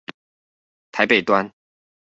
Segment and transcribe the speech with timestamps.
[0.89, 1.53] 台北端